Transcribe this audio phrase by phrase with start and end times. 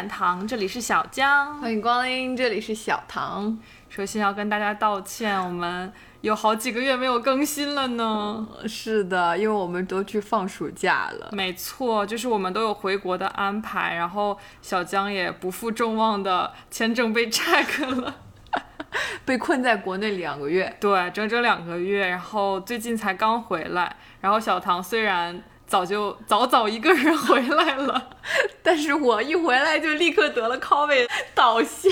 [0.00, 1.60] 软糖，这里是小江。
[1.60, 3.58] 欢迎光临，这里是小唐。
[3.90, 5.92] 首先要跟大家道歉，我们
[6.22, 8.48] 有好几个月没有更新了呢。
[8.66, 11.28] 是的，因为我们都去放暑假了。
[11.32, 18.14] 没错，就是我们都有回国的安排，然后小江也不负众望的签证被 check 了，
[19.26, 20.74] 被困在国内两个月。
[20.80, 23.94] 对，整整两个月，然后最近才刚回来。
[24.22, 28.08] 然后小唐虽然早就早早一个人回来了，
[28.60, 31.88] 但是我一回来就立刻得了 COVID 倒下。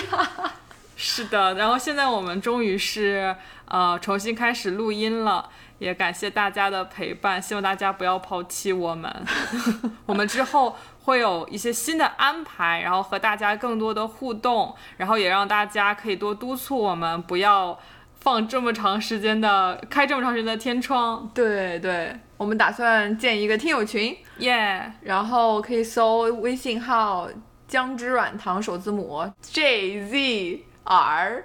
[0.96, 3.36] 是的，然后现在我们终于是
[3.66, 9.24] 呃重新开始录音了，也感谢大家的陪伴，希望大家不要抛弃我们。
[10.06, 17.78] 我们之后会有一些新的安排，然后和大家更多的互动，然后也让大家可以多督促我们不要
[18.18, 21.30] 放这么长时间的开这么长时间的天窗。
[21.32, 27.28] 对对，我们打算建一个听友群，耶、然后可以搜微信号
[27.66, 31.44] “姜汁软糖”首字母 J Z R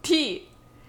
[0.00, 0.48] T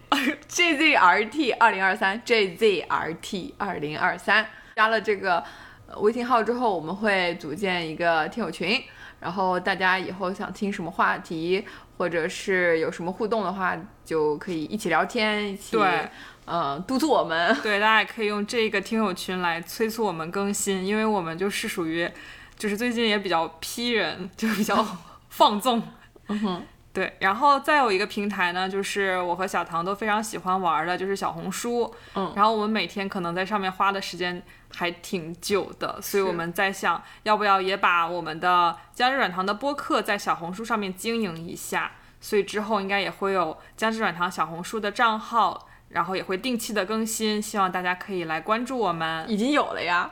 [0.47, 2.22] J Z R T 二零二三。
[2.23, 4.47] J Z R T 二零二三。
[4.77, 5.44] 加了这个
[5.88, 8.81] 呃微信号之后，我们会组建一个听友群，
[9.20, 11.66] 然后大家以后想听什么话题，
[11.97, 16.09] 或者是有什么互动的话，就可以一起聊天，一起对
[16.45, 17.55] 呃督促我们。
[17.61, 22.09] 对，大家也可以用这个听友群来催促我们更新，因为我们就是属于，
[22.57, 24.85] 就是最近也比较批人，就比较
[25.29, 25.81] 放纵。
[26.27, 31.93] 嗯哼，对，然后再有一个平台呢，就是我和小唐都非常喜欢玩的，就是小红书。
[32.15, 34.41] 嗯然后我们每天可能在上面花的时间
[34.73, 41.91] 还挺久的，所以我们在想，要不要也把我们的姜汁软糖的播客在小红书上面经营一下。
[42.21, 49.25] 所以之后应该也会有姜汁软糖小红书的账号，然后也会定期的更新，希望大家可以来关注我们。
[49.29, 50.11] 已经有了呀，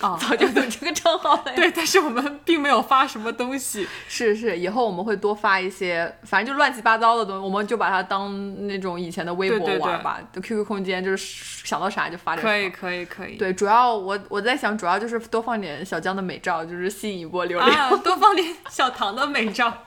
[0.00, 1.52] 哦， 早就有这个账号了呀。
[1.54, 3.86] 对，但是我们并没有发什么东西。
[4.08, 10.20] 是是，以后我们会多发一些，反正就乱七八糟的东西，我们就把它当那种以前的微博对对对玩吧。
[10.32, 12.44] 就 QQ 空间，就是想到啥就发点。
[12.44, 12.70] 可以，。
[12.70, 13.36] 可以，可以。
[13.36, 19.72] 对，主要我我在想，主要就是多放点小江的美照，就是吸引一波流量，啊，多放点小唐的美照。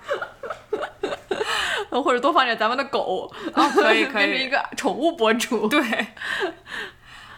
[1.89, 4.49] 或者多放点咱们的狗，哦，可以， 可变成一。
[4.49, 5.67] 个宠物博主。
[5.67, 5.81] 对。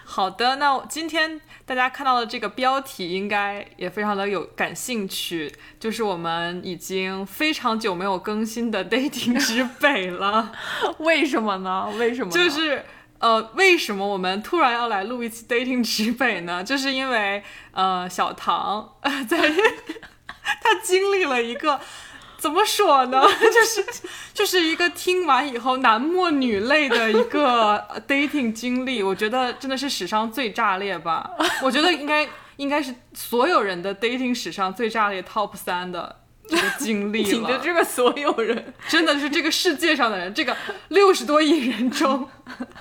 [0.03, 10.52] 好的，那我今天大家看到的这个标题应该也非常的有感兴趣，就是我们已经非常久没有更新的 dating 之北了。
[10.97, 11.88] 为什么呢？
[12.00, 12.31] 为什么？
[12.31, 12.84] 就是
[13.19, 16.63] 呃，为什么我们突然要来录一期 dating 之北呢？
[16.63, 19.38] 就是因为呃，小唐呃在
[20.63, 21.79] 他经历了一个。
[22.39, 23.22] 怎么说呢？
[23.38, 23.85] 就是
[24.33, 31.29] 就是一个听完以后男默女泪的一个 dating 经历，我觉得真的是史上最炸裂吧。
[31.61, 37.59] 我觉得应该 应该是所有人的 dating 史上最炸裂 top 三的这个经历了着了。
[37.61, 40.55] 这个所有人，真的是这个世界上的人，这个
[40.88, 42.28] 六十多亿人中，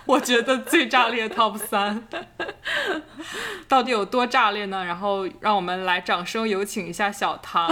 [0.06, 2.06] 我觉得最炸裂 top 三，
[3.66, 4.84] 到底有多炸裂呢？
[4.84, 7.68] 然后让我们来掌声有请一下小唐。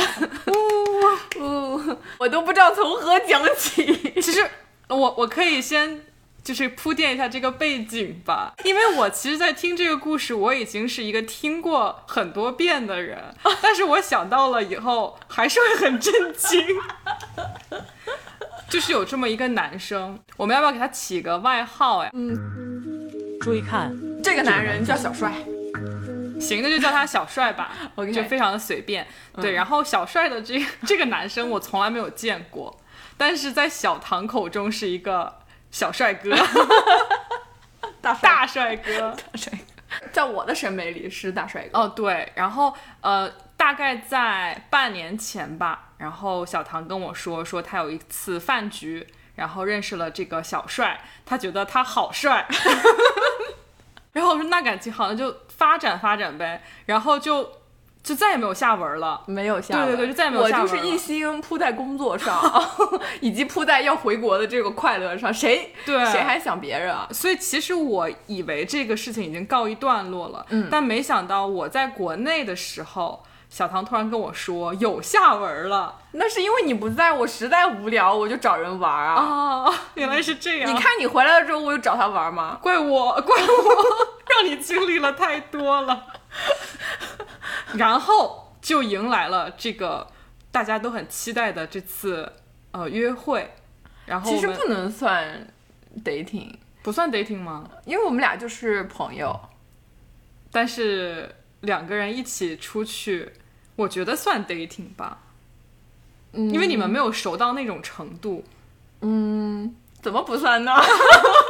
[1.39, 3.85] 嗯， 我都不知道从何讲起。
[4.21, 4.45] 其实
[4.89, 6.01] 我我可以先
[6.45, 16.65] 就是铺垫一下这个背景吧，因为我其实，在听这个故事，我已经是一个听过很多遍的人，但是我想到了以后，还是会很震惊。
[18.71, 22.11] 就是有这么一个男生，我们要不要给他起个外号呀？
[22.15, 22.37] 嗯
[23.41, 25.33] 注意看，这个男人叫小帅，
[26.41, 29.07] 行，那就叫他小帅吧 OK 就非常的随便。
[29.41, 32.79] 对，然后小帅的这个 这个男生我从来没有见过，
[33.17, 36.31] 但是在小唐口中是一个小帅哥，
[38.01, 39.11] 大帅大帅哥。
[39.11, 41.79] 大帅哥，在我的审美里是大帅哥。
[41.79, 52.47] 哦，对，然后呃，大概在半年前吧，然后小唐跟我说，说他有一次饭局，然后认识了这个小帅，他觉得他好帅，
[54.17, 57.47] 然后我说那感情好，那就发展发展呗，然后就
[58.03, 59.21] 就再也没有下文了。
[59.27, 62.41] 没有下文，对对对就再也没有下文了我就是一心扑在工作上，
[63.21, 65.35] 以及扑在要回国的这个快乐上。
[65.35, 67.07] 谁对谁还想别人啊？
[67.11, 79.15] 所以其实我以为这个事情已经告一段落了，嗯但没想到我在国内的时候，小唐突然跟我说有下文了那是因为你不在，我实在无聊，我就找人玩啊。
[79.65, 79.75] 啊！
[79.95, 82.59] 原来是这样，你看你回来了之后，我有找他玩吗？
[82.63, 83.47] 怪我， 怪我，
[84.29, 86.07] 让你经历了太多了。
[87.75, 90.07] 然后就迎来了这个
[90.51, 92.33] 大家都很期待的这次
[92.73, 93.55] 呃约会，
[94.07, 95.47] 然后其实不能算
[96.05, 97.65] dating，不算 dating 吗？
[97.85, 99.39] 因为我们俩就是朋友。
[100.53, 101.35] 但是
[101.67, 103.33] 两个人一起出去，
[103.77, 105.19] 我觉得算 dating 吧。
[106.33, 108.45] 嗯因为你们没有熟到那种程度，
[109.01, 110.73] 嗯怎么不算呢？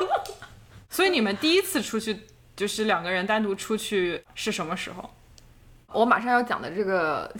[0.91, 2.21] 所以你们第一次出去
[2.55, 5.11] 就是两个人单独出去是什么时候？
[5.93, 7.33] 我马上要讲的这个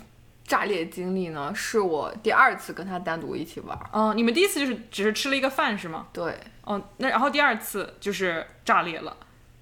[0.45, 3.89] 炸裂经历呢，是我第二次跟他单独一起玩儿。
[3.93, 6.09] 嗯、你们第一次就是只是吃了一个饭是吗？
[6.13, 9.17] 对，哦，那然后第二次就是炸裂了。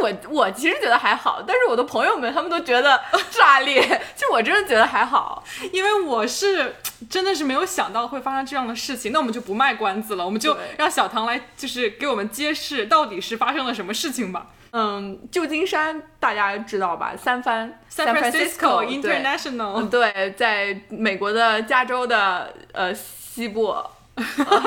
[0.00, 3.00] 我我其实觉得还好，但是我的朋友们他们都觉得
[3.30, 3.80] 炸裂，
[4.14, 5.42] 其实我真的觉得还好。
[5.72, 6.76] 因为我是
[7.08, 14.46] 真的是没有想到会发生这样的事情，那我们就不卖关子了，我们就让小唐来就是给我们揭示到底是发生了什么事情吧。
[14.70, 17.14] 嗯，旧金山大家知道吧？
[17.16, 23.74] 三藩 San Francisco International，嗯，对，在美国的加州的呃西部，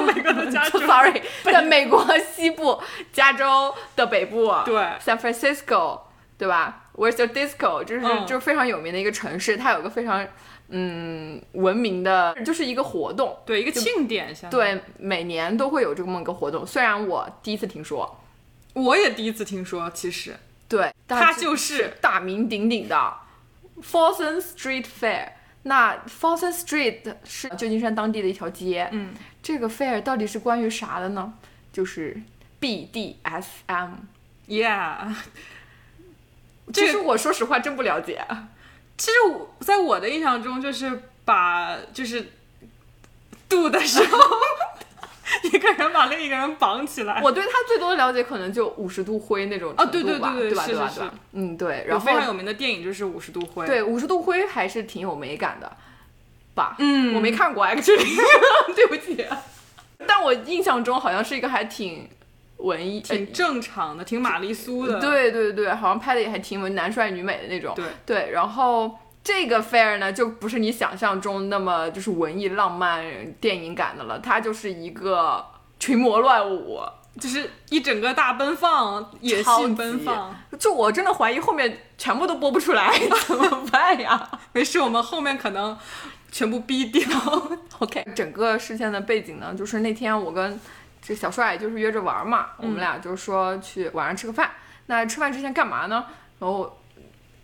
[0.05, 2.81] 美国的加州 sorry， 在美国西部
[3.11, 6.01] 加州的北部，对，San Francisco，
[6.37, 7.83] 对吧？Where's your disco？
[7.83, 10.25] 就是、嗯就是非常有名的一个城市，它有个非常
[10.69, 13.37] 嗯文明的，就是一个活动。
[13.45, 16.65] 对一个庆典，对，每年都会有这么一个活动。
[16.65, 18.19] 虽然我第一次听说，
[18.73, 20.35] 我也第一次听说，其实
[20.67, 23.13] 对，它就是大名鼎鼎的
[23.81, 25.29] Folsom Street Fair。
[25.63, 28.89] 那 Folsom Street 是旧金山当地的一条街。
[28.91, 29.13] 嗯，
[29.43, 31.33] 这个 fair 到底是关于啥的呢？
[31.71, 32.21] 就是
[32.59, 33.89] BDSM。
[34.47, 35.15] ，Yeah。
[36.73, 38.25] 其实我说实话真不了解。
[38.97, 42.31] 其实我在我的印象中，就是把就是
[43.49, 44.17] 度的时候，
[45.53, 47.21] 一个人把另一个人绑起来。
[47.23, 50.65] 我对他最多的了解可能就五十度灰那种哦程度吧，对对对对对吧？
[50.67, 50.75] 对
[51.05, 51.13] 吧？
[51.33, 51.85] 嗯，对。
[51.87, 55.71] 然后非常有名的电影就是《五十度灰》。，对五十度灰还是挺有美感的
[56.55, 56.75] 吧？
[56.79, 58.15] 嗯我没看过 actually，
[58.75, 59.25] 对不起。
[60.07, 62.09] 但我印象中好像是一个还挺
[62.57, 64.95] 文艺，挺正常的，挺玛丽苏的。
[64.95, 67.73] 呃对对对，好像拍的也还挺文男帅女美的那种。
[67.75, 73.03] 对对，然后这个 fair 呢，就不是你想象中那么就是文艺浪漫
[73.39, 75.45] 电影感的了，它就是一个
[75.79, 76.79] 群魔乱舞。
[77.19, 80.33] 就是一整个大奔放，野性奔放。
[80.57, 82.97] 就我真的怀疑后面全部都播不出来，
[83.27, 85.77] 怎么办呀 没事，我们后面可能
[86.31, 87.05] 全部逼掉。
[87.79, 90.57] ？OK，整个事件的背景呢，就是那天我跟
[91.01, 94.49] 这小帅就是约着玩嘛，我们俩就说去晚上吃个饭。
[94.85, 96.05] 那吃饭之前干嘛呢？
[96.39, 96.80] 然后，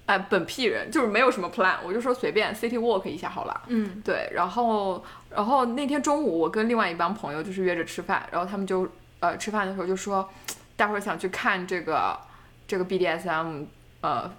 [0.07, 3.61] 哎，本屁人就是没有什么 plan，我就说随便 city walk 一下好了。
[3.67, 8.87] 嗯，对，然后然后那天中午我跟另外一帮朋友就是约着吃饭，然后他们就
[9.19, 10.27] 呃吃饭的时候就说，
[10.75, 12.17] 待会儿想去看这个
[12.67, 13.65] 这个 BDSM
[13.99, 14.31] 呃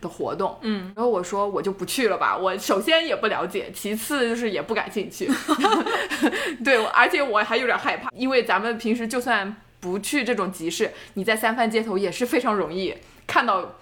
[0.00, 5.30] 的活动，嗯，然后我说我就不去了吧，我首先也不了解，其次就是也不感兴趣，
[6.64, 12.92] 对，而且我还有点害怕，因为咱们平时就算不去这种集市，你在三藩街头也是非常容易
[13.28, 13.76] 看到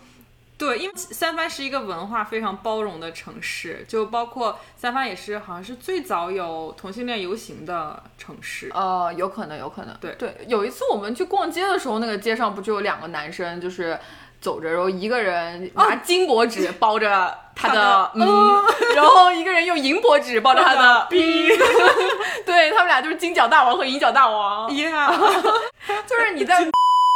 [0.60, 8.70] 对，因为三藩是一个文化非常包容的城市，就包括三藩也是好像是最早有同性恋游行的城市。
[8.74, 9.96] 哦，有可能，有可能。
[9.98, 13.98] 对对，有一次我们去逛街的时候，那个街上不就有两个男生，就是
[14.38, 18.62] 走着，然后一个人拿金箔纸 包着他的、嗯，
[18.94, 21.48] 然后一个人用银箔纸包着他的逼
[22.44, 25.08] 对他们俩就是金角大王和银角大王，，Yeah，
[26.06, 26.70] 就是你在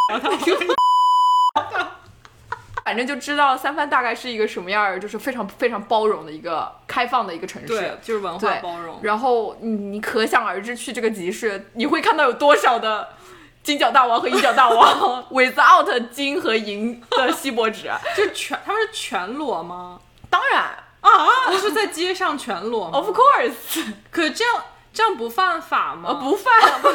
[0.09, 0.19] 他
[2.85, 7.69] 反正就知道三藩大概是一个什么样儿，就是非常非常包容的一个开放的一个城市。
[7.69, 9.01] 对，就是文化包容。
[9.03, 13.09] 然后你你可想而知，去这个集市你会看到有多少的
[13.63, 17.91] 金角大王和银角大王 without 金和银的锡箔纸。
[18.15, 19.99] 就全他们是全裸吗？
[20.29, 20.63] 当然
[21.01, 21.11] 啊，
[21.47, 24.63] 不是在街上全裸吗，of course， 可这样
[24.93, 26.11] 这样不犯法吗？
[26.11, 26.95] 呃，不犯，不是，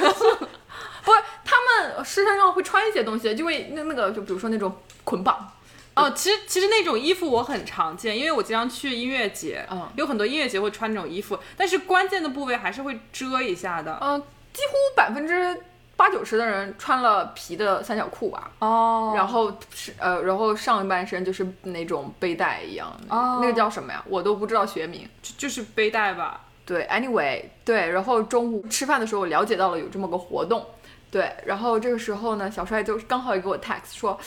[1.04, 5.52] 不是，他们身上会穿一些东西，就会那那个，就比如说那种捆绑，
[6.00, 13.98] 哦，其实其实那种衣服我很常见，因为我经常去音乐节，嗯有很多音乐节会穿这种衣服，但是关键的部位还是会遮一下的。
[14.02, 14.20] 嗯、
[14.54, 15.62] 几乎百分之
[15.96, 18.52] 八九十的人穿了皮的三角裤吧。
[18.60, 24.04] 哦然后是呃，然后上半身就是那种背带一样，哦那个叫什么呀？
[24.08, 25.08] 我都不知道学名。
[25.22, 26.46] 就就是背带吧。
[26.66, 30.64] 对，anyway，对，然后中午吃饭的时候，我了解到了有这么个活动，
[31.10, 34.20] 对，然后这个时候呢，小帅就刚好也给我 text 说，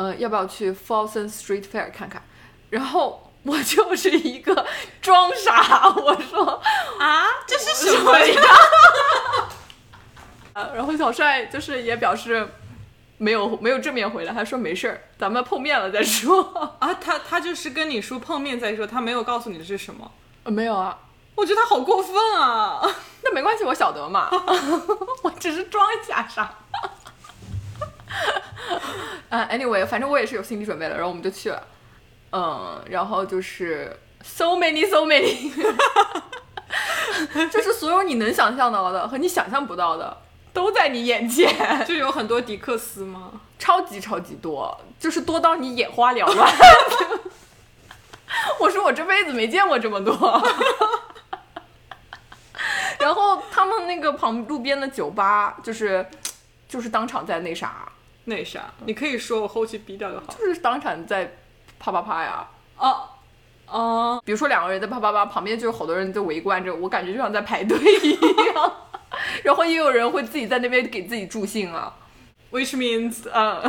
[0.00, 2.22] 呃，要不要去 Folsom Street Fair 看看？
[2.70, 4.64] 然后我就是一个
[5.02, 6.62] 装傻，我说
[6.98, 8.42] 啊， 这是什么呀？
[10.54, 12.48] 呃然后小帅就是也表示
[13.18, 16.42] 没有没有正面回来，他说没事儿，咱们碰面了再说。
[16.78, 20.10] 啊，他他就是跟你说碰面再说，他没有告诉你的是什么。
[20.44, 20.98] 呃没有啊，
[21.34, 22.80] 我觉得他好过分啊！
[23.22, 24.30] 那没关系，我晓得嘛，
[25.22, 26.54] 我只是装一下傻。
[29.30, 31.62] 啊，anyway，反正我也是有心理准备了，然后我们就去了，
[32.32, 35.50] 嗯，然后就是 so many so many，
[37.50, 40.16] 就是所有你能想象到的和你想象不到的
[40.52, 41.54] 都在你眼前，
[41.86, 43.32] 就有很多迪克斯吗？
[43.58, 46.52] 超级超级多，就是多到你眼花缭乱。
[48.58, 50.14] 我说我这辈子没见过这么多。
[52.98, 56.06] 然后他们那个旁路边的酒吧，就是
[56.68, 57.90] 就是当场在那啥，
[58.24, 60.26] 那啥，你可以说我后期逼掉就好。
[60.38, 61.36] 就是当场在
[61.78, 62.48] 啪啪啪呀。
[62.76, 63.10] 啊
[63.66, 68.10] 啊，比如说两个人在啪啪啪，旁边就有好多人在围观着，我感觉就像在排队一
[68.52, 68.72] 样。
[69.44, 71.94] 然后也有人会自己在那边给自己助兴啊
[72.50, 73.60] ，which means 嗯，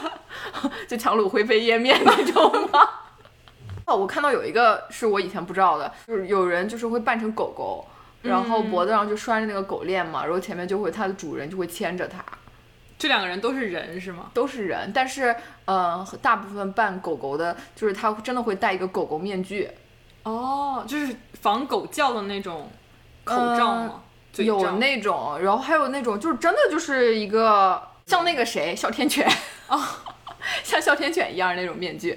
[0.88, 2.80] 就强弩灰飞烟灭那种吗？
[3.86, 7.86] 哦，我看到有一个是我以前不知道的，就是有人就是会扮成狗狗，
[8.22, 12.22] 然后脖子上就拴着那个狗链嘛，然后前面就会它的主人就会牵着它，
[13.02, 14.30] 这两个人都是人是吗？
[14.32, 19.68] 都是人，但是呃，大部分扮狗狗的，就是他真的会戴一个狗狗面具，
[20.22, 22.70] 哦，就是防狗叫的那种
[23.24, 24.02] 口罩吗？
[24.36, 29.28] 有那种，然后还有那种就是真的就是一个像那个谁 哮天犬。
[29.66, 30.04] 啊，
[30.62, 32.16] 像哮天犬一样那种面具，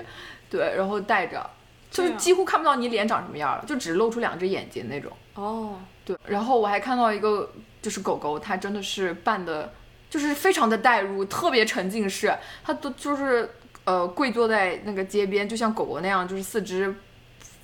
[0.51, 1.49] 对，然后戴着，
[1.89, 5.11] 就是几乎看不到你脸长什么样了，就只露出两只眼睛那种。
[5.33, 7.51] 哦，对，然后我还看到一个
[7.81, 9.73] 就是狗狗，它真的是扮的，
[10.09, 12.33] 就是非常的代入，特别沉浸式，
[12.63, 13.49] 他都就是
[13.83, 16.95] 呃跪坐在那个街边，就像狗狗那样，就是四肢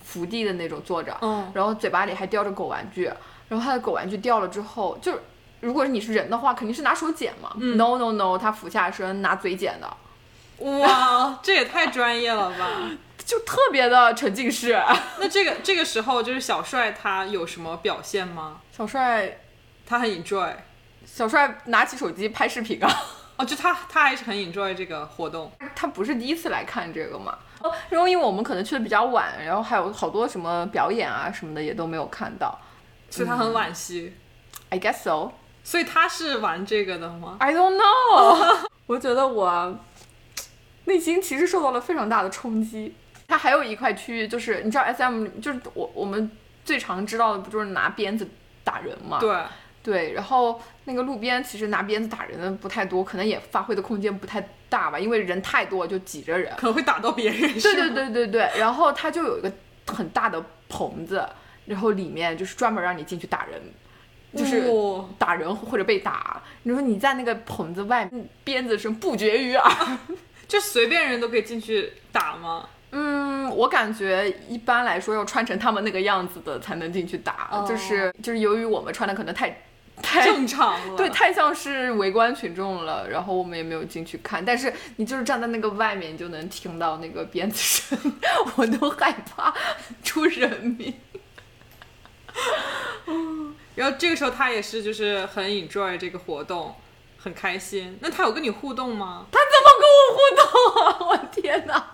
[0.03, 3.05] 伏地的那种坐着，嗯，然后嘴巴里还叼着狗玩具，
[3.47, 5.17] 然后他的狗玩具掉了之后，就
[5.61, 9.97] 如果你是人的话，肯定是拿手捡嘛、嗯 n o no no，他俯下身拿嘴捡的，
[10.79, 12.67] 哇，这也太专业了吧！
[13.23, 14.77] 就特别的沉浸式。
[15.19, 18.59] 那这个这个时候，就是小帅他有什么表现吗？
[18.75, 19.39] 小帅，
[19.85, 20.51] 他很 enjoy
[21.13, 22.89] 小帅拿起手机拍视频啊。
[23.37, 25.51] 哦，就他他还是很 enjoy 这个活动。
[25.75, 32.57] 他不是第一次来看这个嘛，哦然后因为我们可能去的比较晚，然后还有好多什么表演啊什么的也都没有看到。
[33.09, 34.15] 所以他很惋惜。
[34.69, 35.31] I guess so.
[35.63, 38.67] 所以他是玩这个的吗？I don't know.
[38.87, 39.77] 我觉得我
[40.85, 42.95] 内心其实受到了非常大的冲击。
[43.27, 46.29] 它还有一块区域就是，你知道 SM 就是我我们
[46.65, 48.27] 最常知道的不就是拿鞭子
[48.63, 49.19] 打人嘛？
[49.19, 49.35] 对，
[49.83, 56.53] 对，然后那个路边其实拿鞭子打人的不太多，可能也发挥的空间不太大吧，因为人太多就挤着人。
[56.57, 57.53] 可能会打到别人。
[57.59, 57.89] 对对。
[57.89, 59.51] 对对对，然后它就有一个
[59.87, 61.27] 很大的棚子，
[61.65, 63.61] 然后里面就是专门让你进去打人，
[64.35, 64.71] 就是
[65.17, 66.41] 打人或者被打。
[66.63, 69.97] 你说你在那个棚子外面，鞭子声不绝于耳。
[70.47, 72.67] 就随便人都可以进去打吗？
[72.93, 79.61] 嗯，我感觉一般来说要穿成他们那个样子的才能进去打，哦就是就是由于我们穿的可能太
[80.11, 80.97] 太正常了。
[80.97, 84.43] 对，太像是围观群众了，然后我们也没有进去看。
[84.43, 87.97] 但是你就是站在那个外面，你就能听到那个鞭子声，
[88.57, 89.53] 我都害怕
[90.03, 90.93] 出人命。
[93.75, 96.75] 然后这个时候他也是就是很 enjoy 这个活动，
[97.17, 97.97] 很开心。
[98.01, 99.25] 那他有跟你互动吗？
[99.31, 100.45] 他怎么跟我互动
[100.85, 100.97] 啊？
[101.07, 101.87] 我天哪！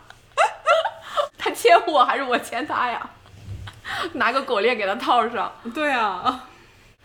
[1.38, 3.10] 他牵我还是我牵他呀？
[4.14, 5.52] 拿个狗链给他套上。
[5.74, 6.48] 对啊，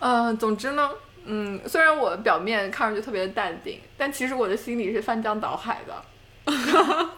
[0.04, 0.90] 嗯，总之呢，
[1.26, 6.02] 嗯，虽然我表面看上去特别的淡定，但其实我的心里是翻江倒海的。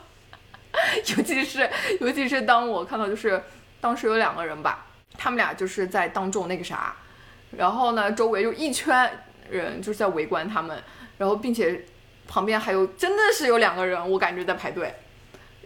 [1.16, 3.42] 尤其是尤其是当我看到就是
[3.80, 4.84] 当时有两个人吧，
[5.16, 6.94] 他们俩就是在当众那个啥，
[7.52, 9.10] 然后呢周围就一圈
[9.48, 10.78] 人就是在围观他们，
[11.16, 11.86] 然后并且
[12.28, 14.94] 旁边还有真的是有两个人，我感觉在排队，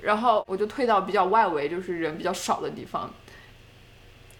[0.02, 3.12] 然后我就退到比较外围，就是人比较少的地方。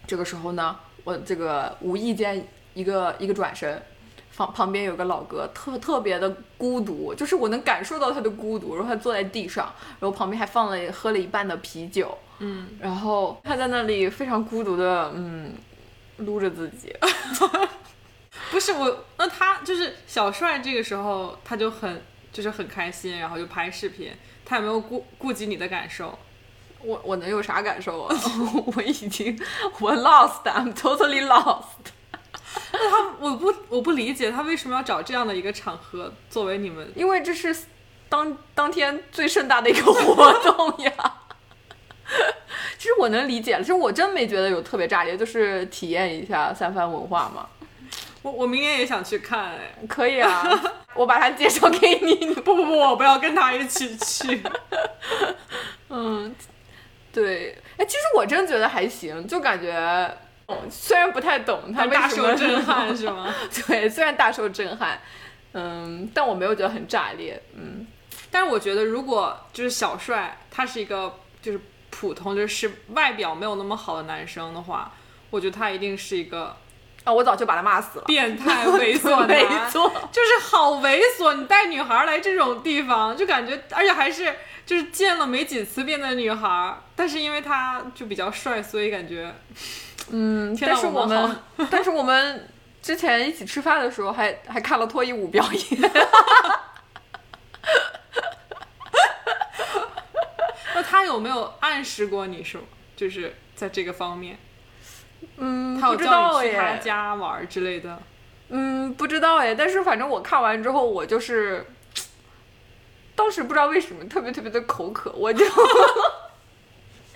[0.07, 3.81] 这个时候呢，我这个无意间一个一个转身，
[4.35, 8.75] 旁旁边有个老哥，特特别的孤独，就是我能感受到他的孤独。
[8.75, 15.53] 然后他坐在地上，然后旁边还放了喝了一半的啤酒，嗯，然后他在那里非常孤独的嗯
[16.17, 16.95] 撸着自己。
[18.51, 24.11] 不是我，那他就是小帅这个时候他就很就是很开心，然后就拍视频，
[24.45, 26.17] 他有没有顾顾及你的感受？
[26.81, 28.15] 我我能有啥感受啊？
[28.75, 29.37] 我已经
[29.79, 31.91] 我 lost，I'm totally lost。
[33.19, 37.55] 我不我不理解他为什么要找这样的一个场合作为你们因为这是
[38.07, 40.91] 当当天最盛大的一个活动呀。
[42.79, 47.47] 其实我能理解，其实我真没觉得有特别炸裂，就是体验一下三藩文化嘛。
[48.21, 50.43] 我我明年也想去看哎，可以啊，
[50.95, 52.33] 我把他介绍给你。
[52.33, 54.41] 不不不，我不要跟他一起去。
[55.89, 56.33] 嗯，
[57.13, 60.11] 对，哎，其实我真觉得还行，就感觉，哦
[60.69, 63.33] 虽然不太懂他为大什么受震撼是吗？
[63.67, 64.99] 对，虽然大受震撼，
[65.53, 67.85] 嗯，但我没有觉得很炸裂，嗯，
[68.31, 74.91] 但是我觉得，如果就是小帅他是一个就是普通，就是外表没有那么好的男生的话，
[75.29, 76.55] 我觉得他一定是一个
[77.03, 78.05] 啊，我早就把他骂死了。
[78.05, 81.33] 变态 猥琐男，没错， 就是好猥琐。
[81.33, 89.33] 你带女孩来这种地方，就感觉，而且还是就是见了没几次面的女孩，但是因为他就比较帅，所以感觉，
[90.11, 92.47] 嗯，但是我我们们，但是我们
[92.81, 95.81] 之前一起吃饭的时候还还看了脱衣舞表演。
[100.75, 102.63] 那他有没有暗示过你什么？
[102.95, 104.37] 就是在这个方面，
[105.37, 106.75] 嗯，他有叫道你去他。
[106.77, 107.97] 家玩之类的。
[108.49, 109.53] 嗯，不知道哎。
[109.53, 111.65] 但是反正我看完之后，我就是
[113.15, 115.51] 当时不知道为什么特别特别的口渴，我就 我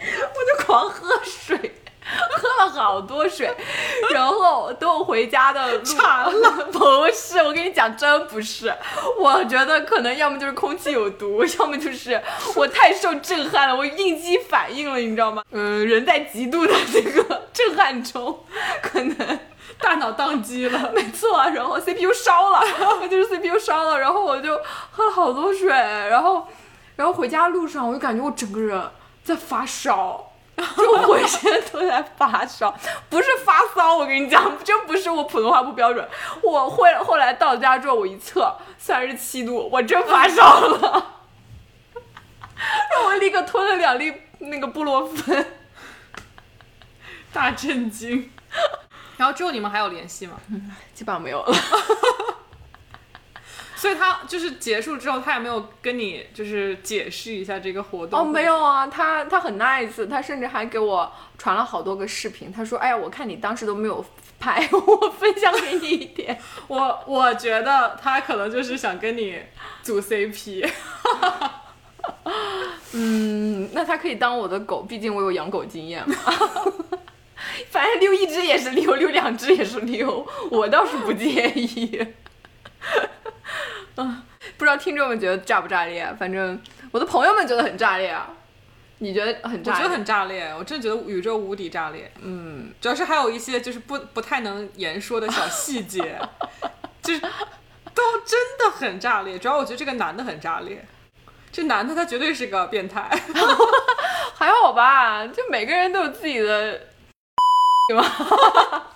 [0.04, 1.76] 就狂喝水。
[2.70, 3.56] 好多水，
[4.14, 6.52] 然后等我回家的路馋了。
[6.72, 8.74] 不是，我跟你讲，真不是。
[9.20, 12.22] 我觉得可能要么就是空气有毒，要么就是
[12.56, 15.44] 我太受震撼了，我应激反应了，你知道吗？
[15.52, 18.46] 嗯，人在极度的这个震撼中，
[18.82, 19.40] 可能
[19.80, 22.62] 大脑宕机了，没错，然后 CPU 烧了，
[23.02, 24.60] 我就是 CPU 烧了，然后我就
[24.92, 26.48] 喝了好多水，然后，
[26.96, 28.82] 然后回家路上我就感觉我整个人
[29.24, 30.33] 在发烧，
[30.78, 32.74] 就浑身都在发烧，
[33.10, 36.08] 不是发骚，我跟你讲，真不是我普通话不标准，
[36.42, 41.14] 我会后来到家之后我一测三十七度，我真发烧了，
[42.56, 45.54] 然后我立刻吞了两粒那个布洛芬，
[47.34, 48.32] 大震惊。
[49.18, 50.34] 然后之后你们还有联系吗？
[50.94, 51.56] 基本上没有了。
[53.84, 62.50] 所以他就是结束之后，他也没有跟你就是解释一下这个活动哦，没有啊，他他很 nice，他甚至还给我传了好多个视频。
[62.50, 64.06] 他说：“哎呀，我看你当时都没有
[64.40, 66.40] 拍，我分享给你一点。
[66.70, 69.38] 我我觉得他可能就是想跟你
[69.82, 70.66] 组 CP，”
[72.94, 76.16] 嗯，那他可以当我的狗，毕竟我有养狗经验嘛。
[77.70, 82.00] 反正溜一只也是溜，溜两只也是溜，我倒是不介意。
[83.98, 84.24] 嗯，
[84.58, 86.08] 不知道听众们觉得炸不炸裂？
[86.20, 86.60] 反正
[86.92, 88.30] 我的朋友们觉得很炸裂啊。
[89.00, 89.82] 你觉得很炸裂？
[89.82, 92.10] 我觉得很炸裂，我真的觉得宇宙无敌炸裂。
[92.22, 96.18] 嗯，主要是还有一些就是不不太能言说的小细节，
[97.04, 99.38] 就是都真的很炸裂。
[99.38, 100.86] 主要我觉得这个男的很炸裂，
[101.52, 103.10] 这男的他绝对是个变态。
[104.36, 106.80] 还好吧，就每个人都有自己的，
[107.90, 108.94] 对吧？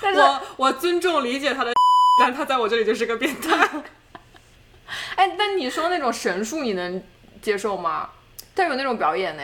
[0.00, 1.72] 但是，我我尊重理解他的，
[2.18, 3.68] 但他在我这里就是个变态。
[5.16, 7.02] 哎，但你说那种神术，你能
[7.42, 8.10] 接受吗？
[8.54, 9.42] 但有那种表演呢，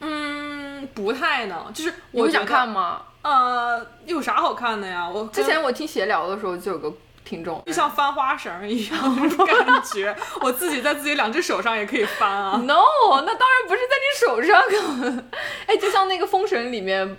[0.00, 3.02] 嗯，不太能，就是我觉得看吗？
[3.22, 5.08] 呃，有啥好看的呀？
[5.08, 6.92] 我之前我听闲聊的时候，就有个
[7.24, 12.56] 听众就像翻花绳一样 那种感觉，我自己在自己两只手上也可以翻啊。
[12.64, 12.82] ，no，
[13.24, 15.22] 那当然不是在你手上，
[15.66, 17.16] 哎，就像那个《封神》里面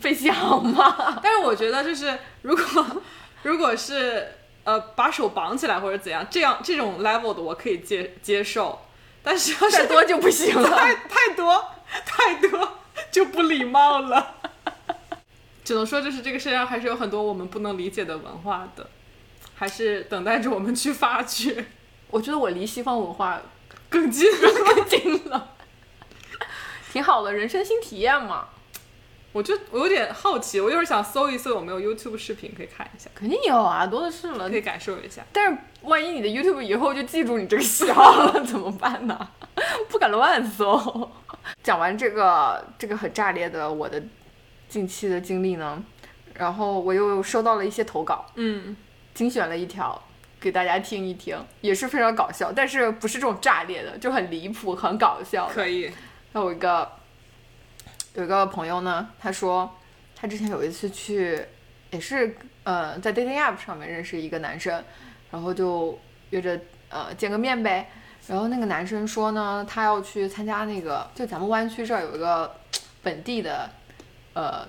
[0.00, 2.64] 费翔嘛，但是我觉得就是如果
[3.48, 4.34] 如果是
[4.64, 8.82] 呃把手绑起来或者怎样，这样这种 level 的我可以接接受，
[9.22, 10.68] 但是要是再多就不行了。
[10.76, 11.64] 太太多
[12.04, 12.78] 太多
[13.10, 14.34] 就不礼貌了。
[15.64, 18.90] 只能说，就是这个世界上还是有很多我们不能理解的文化的，
[19.54, 21.64] 还是等待着我们去发掘。
[22.10, 23.40] 我觉得我离西方文化
[23.88, 25.54] 更近了，更近了，
[26.92, 28.48] 挺好的，人生新体验嘛。
[29.32, 34.56] 我就我有点好奇，我一会儿想搜一搜有没有 YouTube 视频可以看一下，肯定有啊，多的是了可。
[34.56, 35.22] 以感受一下。
[35.32, 39.28] 但是万一你的 YouTube 以后就记住你这个喜好了，怎么办呢？
[39.88, 41.10] 不敢乱搜。
[41.62, 44.02] 讲完这个这个很炸裂的我的
[44.68, 45.82] 近期的经历呢，
[46.34, 48.76] 然后我又收到了一些投稿，嗯，
[49.14, 50.02] 精选了一条
[50.40, 55.48] 给大家听一听，也是非常搞笑，但是不是这种炸裂的，就很离谱、很搞笑。
[55.52, 55.90] 可以。
[56.32, 56.90] 还有一个
[58.18, 59.76] 有一个朋友呢，他说
[60.16, 61.40] 他之前有一次去，
[61.92, 64.82] 也是呃在 dating app 上面认识一个男生，
[65.30, 65.96] 然后就
[66.30, 67.88] 约着呃见个面呗。
[68.26, 72.56] 然后那个男生说呢，他要去参加那个，就咱们湾区这儿有一个
[73.04, 73.70] 本地的
[74.34, 74.66] 呃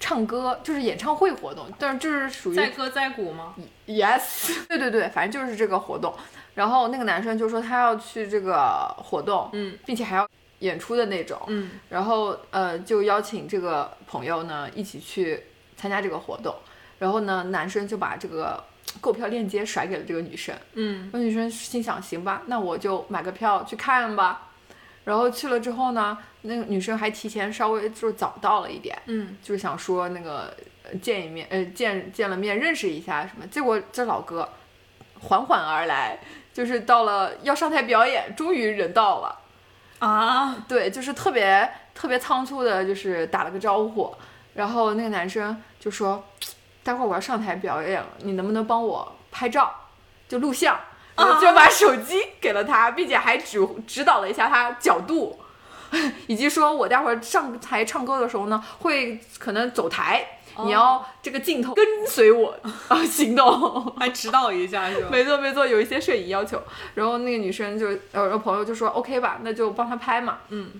[0.00, 3.54] 唱歌，就是演唱会活动，但是就是属于载歌载舞吗
[3.86, 6.14] ？Yes， 对对对，反正就是这个活动。
[6.54, 10.26] 然后那个男生就说他要去这个活动，嗯并且还要
[10.60, 11.40] 演出的那种。
[11.48, 15.42] 嗯然后呃，就邀请这个朋友呢一起去
[15.76, 16.54] 参加这个活动。
[16.98, 18.64] 然后呢，男生就把这个
[19.02, 20.56] 购票链接甩给了这个女生。
[20.72, 24.48] 嗯那女生心想，行吧，那我就买个票去看吧。
[25.04, 33.46] 然后去了之后呢，那个女生还提前稍微就是早到了一点，嗯，就是想说那个呃见一面，呃见见了面认识一下什么。
[33.46, 34.48] 结果这老哥
[35.20, 36.18] 缓缓而来，
[36.52, 39.38] 就是到了要上台表演，终于人到了。
[39.98, 44.14] 啊，对，就是特别特别仓促的，就是打了个招呼，
[44.54, 46.22] 然后那个男生就说，
[46.84, 49.74] 待会儿我要上台表演了，你能不能帮我拍照，
[50.28, 50.78] 就录像，
[51.16, 55.40] 然后就把手机给了他，并且还指指导了一下他角度，
[56.26, 60.26] 以及说我待会儿上台唱歌的时候呢，会可能走台。
[60.64, 65.08] 你要这个镜头跟随我 啊行动，还指导一下是吧？
[65.12, 66.62] 没错没错，有一些摄影要求。
[66.94, 70.38] 然后那个女生就呃朋友就说 OK 吧，那就帮他拍嘛。
[70.48, 70.72] 嗯，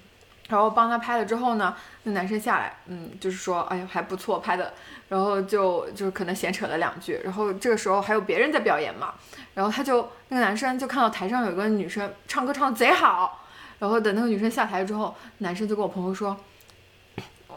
[0.48, 4.72] 然后帮他拍了之后呢，那男生下来，嗯，就是说哎呀还不错拍的，
[5.10, 7.20] 然后就就可能闲扯了两句。
[7.22, 9.12] 然后这个时候还有别人在表演嘛，
[9.52, 13.44] 然后他就那个男生就看到台上有个女生唱歌唱的贼好，
[13.78, 16.36] 然后等那个女生下台之后，男生就跟我朋友说。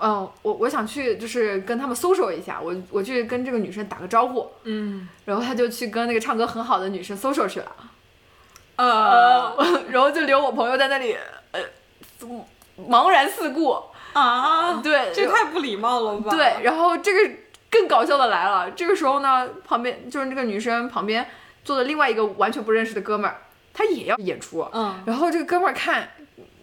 [0.01, 7.75] 嗯，我我想去，就是跟他们 social 一下，我我去跟这个女生打个招呼，嗯，然后他就去跟那个唱歌很好的女生 social 去了，
[8.77, 9.53] 呃
[9.91, 11.17] 然后就留我朋友在那里，
[11.51, 11.59] 呃，
[12.87, 13.75] 茫然四顾，
[14.13, 16.31] 啊，对，这太不礼貌了吧？
[16.31, 17.33] 对，然后这个
[17.69, 21.27] 更搞笑的来了，这个时候呢，旁边就是那个女生旁边
[21.65, 23.41] 坐的另外一个完全不认识的哥们儿，
[23.79, 26.09] 他也要演出，嗯，然后这个哥们儿看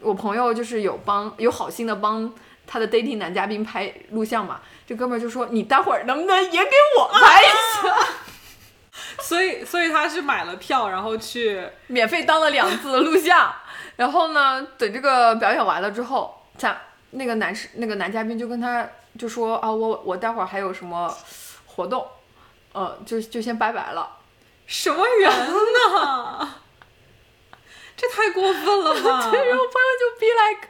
[0.03, 2.31] 我朋友就是有帮有好心的帮
[2.67, 8.07] 他的 dating 男嘉宾拍录像嘛，这哥们儿就说你待会儿能不能也给我拍一下，
[9.25, 13.51] 所以所以他是买了票，然后去免费当了两次录像，
[13.97, 16.79] 然后呢，等这个表演完了之后，咱
[17.13, 18.87] 那个男士那个男嘉宾就跟他
[19.19, 21.11] 就说啊，我我待会儿还有什么
[21.65, 22.07] 活动，
[22.73, 24.19] 呃，就就先拜拜了。
[24.67, 26.55] 什么人呢？
[27.99, 29.31] 这太过分了吧！
[29.33, 30.69] 然后朋友就 be like，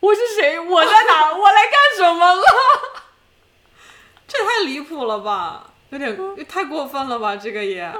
[0.00, 0.60] 我是谁？
[0.60, 1.32] 我在哪？
[1.34, 2.42] 我来干什么了？
[4.26, 7.90] 这太离谱了吧，有点太过分了吧，这个也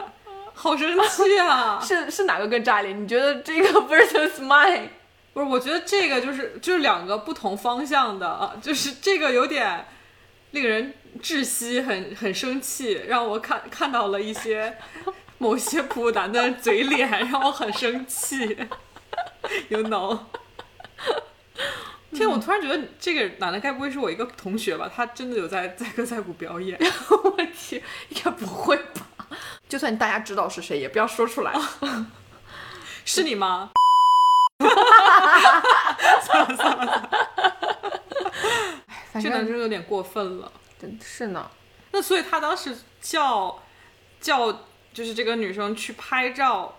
[0.52, 1.80] 好生气啊！
[1.82, 2.92] 是是哪个更炸裂？
[2.92, 4.88] 你觉得这个 versus mine？
[5.32, 9.86] 不是，我觉得这个就是就是两个不同方向的啊，就是这个有点
[10.50, 14.76] 令人窒息，很很生气，让我看看到了一些
[15.38, 18.56] 某些普男的嘴脸，让我很生气，
[19.68, 20.18] you know。
[22.12, 24.90] 天，我突然觉得这个男的该不会是我一个同学吧？
[24.94, 26.78] 他真的有在载歌载舞表演？
[27.10, 29.06] 我天，应该不会吧？
[29.68, 31.52] 就算大家知道是谁，也不要说出来。
[33.04, 33.70] 是你吗？
[39.12, 40.50] 反这男正生有点过分了。
[40.80, 41.50] 真是呢。
[41.92, 43.62] 那所以他当时叫
[44.20, 44.52] 叫
[44.98, 46.74] 就是这个女生去拍照，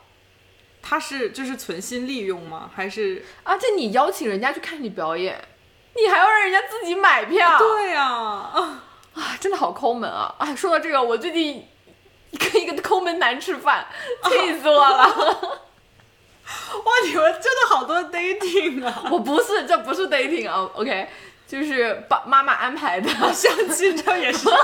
[0.81, 2.69] 她是就是存心利用吗？
[2.75, 5.41] 还是而且你邀请人家去看你表演，
[5.95, 8.83] 你还要让人家自己买票，对呀、啊？
[9.13, 10.35] 啊，真的好抠门啊！
[10.37, 11.65] 哎，说到这个，我最近
[12.37, 13.87] 跟一个抠门男吃饭，
[14.25, 15.05] 气死我了。
[16.83, 19.05] 哇，你们真的好多 dating 啊！
[19.09, 21.07] 我不是，这不是 dating 啊，OK，
[21.47, 24.49] 就是爸妈妈安排的，相亲这也是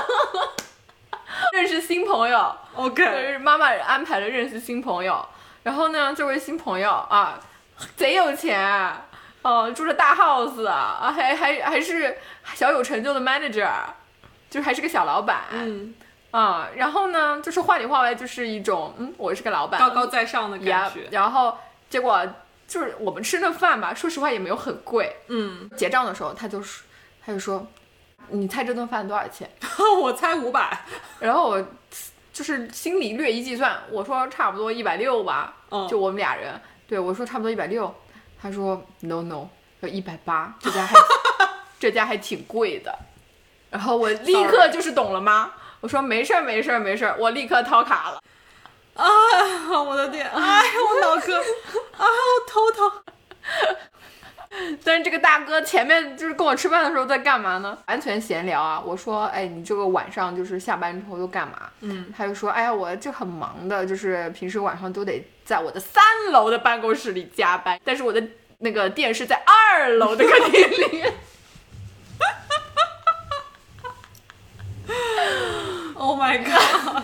[1.56, 2.54] 认识新朋友。
[2.76, 3.38] 就 OK。
[3.38, 5.26] 妈妈安排了认识新朋友，
[5.62, 7.40] 然后呢，这位新朋友啊，
[7.96, 8.92] 贼有钱，
[9.42, 12.18] 哦、住着大 house 啊，还还还是
[12.54, 13.70] 小有成就的 manager，
[14.50, 15.94] 就是还是个小老板，嗯，
[16.32, 21.08] 啊，然后呢，就是话里话外就是一种，嗯，我是个老板，高高在上的感呀觉。
[21.10, 21.56] 然后
[21.88, 22.26] 结果
[22.68, 26.84] 就是我们吃那饭吧，说实话也没有很贵，嗯，结账的时候他就说，
[27.24, 27.66] 他就说，
[28.30, 29.50] 你猜这顿饭多少钱？
[30.00, 30.78] 我猜五百。
[31.20, 31.64] 然后我
[32.32, 37.94] 就是心里略一计算，我说差不多一百六吧，嗯就我们俩人，对我说差不多一百六，
[38.40, 39.48] 他说 no no，
[39.80, 40.94] 要一百八，这家还
[41.80, 42.96] 这家还挺贵的，
[43.70, 45.52] 然后我立刻就是懂了吗？
[45.80, 48.20] 我说没事儿没事儿没事儿，我立刻掏卡了。
[48.96, 49.06] 啊！
[49.82, 50.26] 我的天！
[50.30, 51.42] 哎，我脑壳啊，
[51.98, 53.05] 我头疼。
[54.86, 57.76] 但是这个大哥前面就是跟我吃饭的时候在干嘛呢？
[57.88, 58.80] 完全闲聊啊！
[58.80, 61.68] 我说，哎，你这个晚上就是下班之后都干嘛？
[61.80, 68.22] 嗯，他就说，哎呀，我这很忙的，就是平时晚上都得在我的三楼的办公室里加班，但是我的
[68.58, 71.04] 那个店是在二楼的客厅里。
[75.94, 77.02] Oh my god！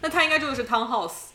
[0.00, 1.28] 那他应该住的是 townhouse。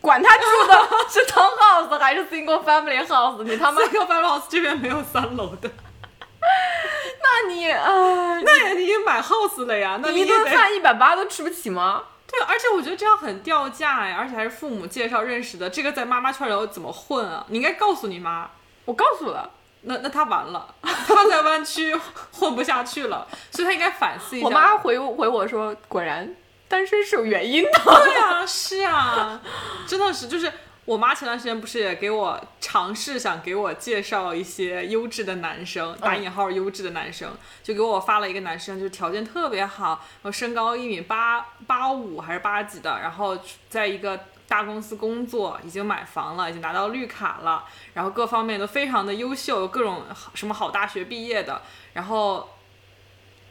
[0.00, 5.70] 管他住的 是 townhouse 还是 single family house，你他妈， single family house 这边没有三楼的。
[7.22, 9.98] 那你啊，那也你也买 house 了呀？
[10.02, 12.02] 那你一顿饭一百八都吃不起吗？
[12.26, 17.44] 对，而且我觉得这样很掉价呀，而且还是父母介绍认识的，这个在妈妈圈里头怎么混啊？
[17.48, 18.50] 你应该告诉你妈。
[18.84, 19.48] 我告诉了，
[19.82, 21.94] 那那他完了，他在湾区
[22.32, 24.46] 混不下去了，所以他应该反思一下。
[24.46, 26.34] 我妈回回我说，果然
[26.72, 27.70] 单身是有原因的。
[27.84, 29.38] 对啊，是啊，
[29.86, 30.50] 真的是就是
[30.86, 37.30] 我妈前段时间不是也给我尝试想给我介绍一些优质的男生，打引号优质的男生，
[37.62, 50.02] 就给我发了一个男生，就是条件特别好，然后身高一米八八五还是八几的，然后在一个大公司工作，已经买房了，已经拿到绿卡了，然后各方面都非常的优秀，各种
[50.34, 51.60] 什么好大学毕业的，
[51.92, 52.48] 然后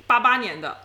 [0.07, 0.81] 八八年的，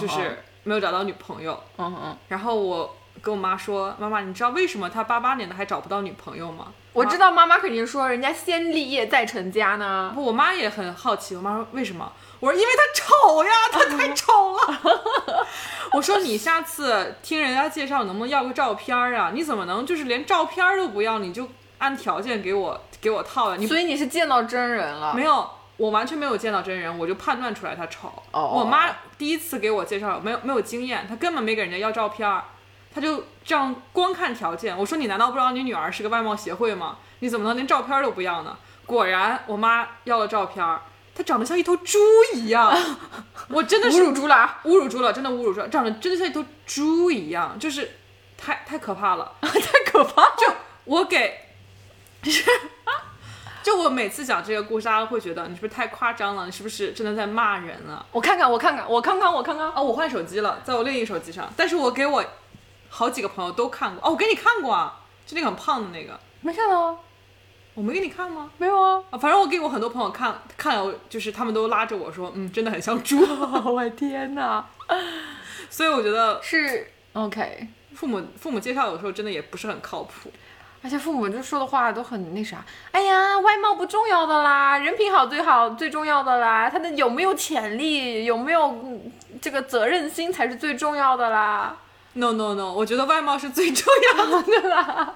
[0.00, 6.72] 就是没有找到女朋友，嗯嗯，然后我跟我妈说，妈妈，你知道为什么他八八年的还找不到女朋友吗？
[6.92, 10.10] 我知道妈妈肯定说人家先立业再成家呢。
[10.12, 11.36] 不，我妈也很好奇。
[11.36, 12.10] 我妈说为什么？
[12.40, 15.46] 我说因为他丑呀，他太丑了。
[15.92, 19.30] 我说你下次听人家介绍能不能要个照片啊？
[19.32, 21.48] 你怎么能就是连照片都不要，你就
[21.78, 23.56] 按条件给我给我套呀？
[23.56, 25.14] 你所以你是见到真人了？
[25.14, 28.12] 没有，我完全没有见到真人，我就判断出来他丑。
[28.32, 32.44] 哦我妈第一次给我介绍，没有没有经验，她根本没给人家要照片儿，
[32.94, 34.76] 她就这样光看条件。
[34.76, 36.98] 我说你难道不知道你女儿是个外貌协会吗？
[37.20, 38.56] 你怎么能连照片儿都不要呢？
[38.86, 40.80] 果然，我妈要了照片儿，
[41.14, 41.98] 她长得像一头猪
[42.34, 42.72] 一样，
[43.48, 47.98] 我真的是侮辱猪了，侮辱猪了，真的侮辱猪了，长得真的像一头猪一样，就是
[48.38, 49.32] 太太可怕了。
[49.40, 50.34] 太可怕了。
[50.38, 50.52] 就
[50.84, 51.40] 我给，
[53.66, 56.46] 就我每次讲这个故事，大家会觉得你是不是太夸张了？
[56.46, 58.06] 你是不是真的在骂人了？
[58.12, 59.68] 我看看，我看看，我看看，我看看。
[59.72, 62.24] 哦，我换手机了，在我另一个手机上，但是我给我
[62.88, 64.06] 好几个朋友都看过。
[64.06, 66.96] 哦，我给你看过啊，就那个很胖的那个，没看到啊？
[67.74, 68.48] 我没给你看吗？
[68.56, 69.02] 没有啊。
[69.10, 73.18] 啊，反正我给我很多朋友看，看了就是他们都拉着我说，嗯，真的很像猪。
[73.66, 74.64] 我的天哪！
[75.68, 80.30] 所以我觉得是 OK，父母父母介绍有时候真的也不是很靠谱。
[80.86, 82.64] 而且父母就说的话都很那啥。
[82.92, 89.10] 哎呀，外貌不重要的啦，人品好最好最重要的啦，他的有没有潜力，有没有嗯
[89.42, 91.76] 这个责任心才是最重要的啦。
[92.12, 95.14] No no no，我觉得外貌是最重要的 啦。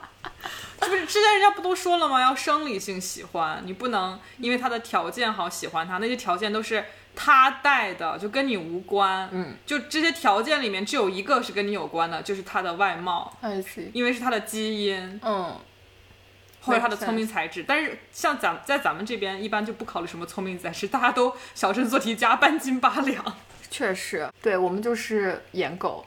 [0.80, 2.20] 这不是之前人家不都说了吗？
[2.20, 9.28] 要生理性喜欢，你不能因为他的条件好喜欢他，那些条件都是他带的，就跟你无关。
[9.32, 13.36] 嗯，就这些条件里面只有一个是跟你有关的，就是他的外貌，
[13.92, 15.56] 因为是他的基因嗯，
[16.62, 17.64] 或者他的聪明才智。
[17.66, 23.24] 但是像咱在咱们这边一般就不考虑什么聪明才智，大家都小镇做题家，半斤八两。
[23.70, 26.04] 确实，对我们就是颜狗。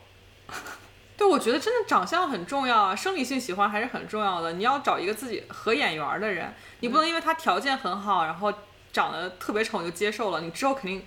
[1.16, 4.54] 对，我觉得真的长相很重要啊，生理性喜欢还是很重要的。
[4.54, 8.52] 你要找一个自己合眼缘儿的人，你不能因为他条件很好，然后
[8.94, 11.04] 长得特别丑你就接受了，你之后肯定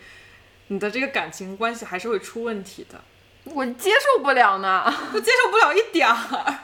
[0.67, 3.01] 你的这个感情关系还是会出问题的，
[3.45, 4.85] 我接受不了呢。
[5.15, 6.59] 我接受不了一点儿。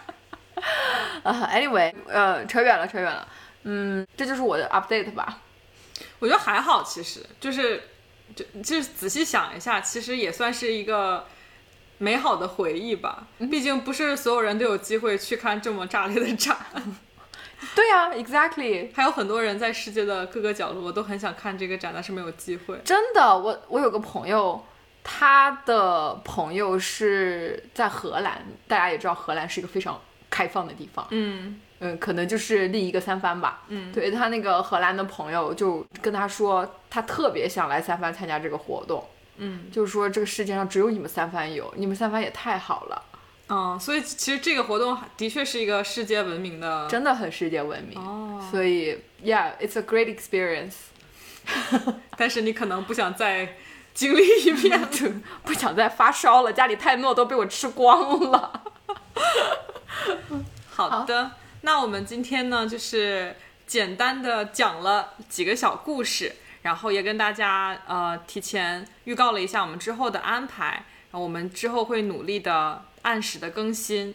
[1.23, 3.27] 啊、a n y w a y 呃，扯远了，扯远了。
[3.63, 5.39] 嗯，这就是我的 update 吧。
[6.19, 7.83] 我觉得还好，其实就是
[8.35, 11.27] 就就是仔细想一下，其实也算是一个
[11.99, 13.27] 美好的回忆吧。
[13.51, 16.57] 毕竟不是所有人都有机会去看这么炸裂的展。
[17.75, 22.81] 对呀、e x a c t l y 还有很多人在世界的各个角落都很想看这个展，但是没有机会。
[22.85, 24.65] 真的，我我有个朋友，
[25.05, 31.61] 他的朋友是在荷兰，大家也知道荷兰是一个非常开放的地方，嗯。
[31.85, 33.65] 嗯，可能就是另一个三藩吧。
[33.67, 39.05] 嗯，对他那个荷兰的朋友就跟他说，他特别想来三藩参加这个活动，
[39.39, 39.69] 嗯。
[39.73, 43.03] 就是说这个世界上只有你们三藩有，你们三藩也太好了，
[43.55, 46.89] 嗯，所以其实这个活动的确是一个世界闻名的。
[46.89, 47.99] 真的很世界闻名。
[47.99, 50.77] 哦，所以，Yeah，it's a great experience。
[52.17, 53.57] 但是你可能不想再
[53.93, 54.81] 经历一遍。
[55.45, 58.63] 不想再发烧了，家里泰诺都被我吃光了。
[60.71, 63.37] 好的，那我们今天呢，就是
[63.67, 74.15] 简单的讲了几个小故事，然后也跟大家呃提前预告了一下我们之后的安排，然后我们之后会努力的按时的更新。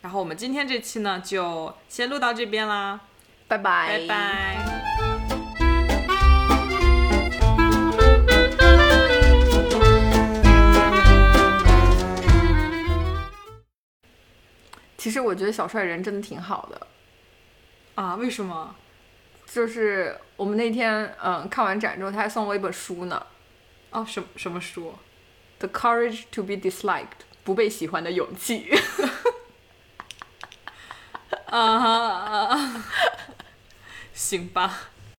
[0.00, 3.00] 然后我们今天这期呢，就先录到这边啦，
[3.48, 4.84] 拜拜，拜拜。
[14.96, 16.86] 其实我觉得小帅人真的挺好的，
[17.94, 18.14] 啊？
[18.16, 18.74] 为什么？
[19.46, 23.26] 就是我们那天嗯看完展之后，他还送我一本书呢，
[23.90, 24.94] 哦，什什么书？
[25.66, 27.02] 《The Courage to Be Disliked》，
[27.44, 28.70] 不被喜欢的勇气。
[31.46, 31.88] 啊哈
[32.48, 32.84] 啊，
[34.12, 34.93] 行吧。